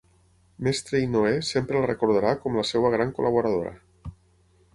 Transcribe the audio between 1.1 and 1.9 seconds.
Noè sempre